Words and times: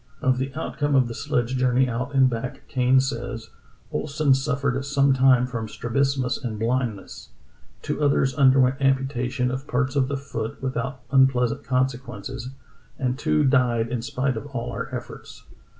Of 0.19 0.39
the 0.39 0.51
outcome 0.55 0.95
of 0.95 1.07
the 1.07 1.13
sledge 1.13 1.55
journey 1.57 1.87
out 1.87 2.15
and 2.15 2.27
back 2.27 2.67
Kane 2.67 2.99
says: 2.99 3.51
"Ohlsen 3.93 4.35
suf 4.35 4.63
fered 4.63 4.83
some 4.83 5.13
time 5.13 5.45
from 5.45 5.67
strabismus 5.67 6.43
and 6.43 6.57
blindness; 6.57 7.29
two 7.83 8.01
others 8.01 8.33
underwent 8.33 8.81
amputation 8.81 9.51
of 9.51 9.67
parts 9.67 9.95
of 9.95 10.07
the 10.07 10.17
foot 10.17 10.59
with 10.59 10.75
out 10.75 11.01
unpleasant 11.11 11.63
consequences; 11.63 12.49
and 12.97 13.19
two 13.19 13.43
died 13.43 13.89
in 13.89 14.01
spite 14.01 14.37
of 14.37 14.47
all 14.47 14.71
our 14.71 14.89
efforts. 14.91 15.45